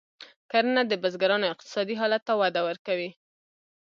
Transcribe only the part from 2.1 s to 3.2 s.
ته وده ورکوي.